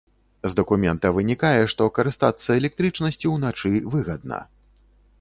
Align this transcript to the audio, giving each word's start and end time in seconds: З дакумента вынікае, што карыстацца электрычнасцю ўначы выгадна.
З 0.45 0.57
дакумента 0.59 1.11
вынікае, 1.17 1.61
што 1.75 1.87
карыстацца 1.99 2.57
электрычнасцю 2.59 3.27
ўначы 3.39 3.69
выгадна. 3.93 4.45